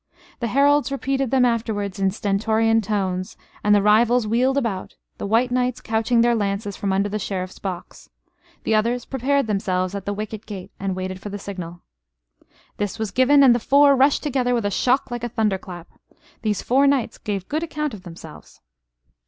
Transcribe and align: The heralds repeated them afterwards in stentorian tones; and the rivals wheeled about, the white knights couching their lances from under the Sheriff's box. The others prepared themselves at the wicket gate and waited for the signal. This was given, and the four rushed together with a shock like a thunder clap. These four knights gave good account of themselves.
The 0.39 0.47
heralds 0.47 0.91
repeated 0.91 1.29
them 1.29 1.45
afterwards 1.45 1.99
in 1.99 2.09
stentorian 2.09 2.81
tones; 2.81 3.37
and 3.63 3.75
the 3.75 3.83
rivals 3.83 4.25
wheeled 4.25 4.57
about, 4.57 4.95
the 5.19 5.27
white 5.27 5.51
knights 5.51 5.79
couching 5.79 6.21
their 6.21 6.33
lances 6.33 6.75
from 6.75 6.91
under 6.91 7.07
the 7.07 7.19
Sheriff's 7.19 7.59
box. 7.59 8.09
The 8.63 8.73
others 8.73 9.05
prepared 9.05 9.45
themselves 9.45 9.93
at 9.93 10.05
the 10.05 10.13
wicket 10.13 10.47
gate 10.47 10.71
and 10.79 10.95
waited 10.95 11.19
for 11.19 11.29
the 11.29 11.37
signal. 11.37 11.83
This 12.77 12.97
was 12.97 13.11
given, 13.11 13.43
and 13.43 13.53
the 13.53 13.59
four 13.59 13.95
rushed 13.95 14.23
together 14.23 14.55
with 14.55 14.65
a 14.65 14.71
shock 14.71 15.11
like 15.11 15.23
a 15.23 15.29
thunder 15.29 15.59
clap. 15.59 15.87
These 16.41 16.63
four 16.63 16.87
knights 16.87 17.19
gave 17.19 17.47
good 17.47 17.61
account 17.61 17.93
of 17.93 18.01
themselves. 18.01 18.59